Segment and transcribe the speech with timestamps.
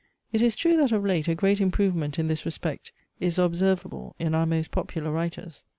[0.33, 4.33] It is true that of late a great improvement in this respect is observable in
[4.33, 5.63] our most popular writers.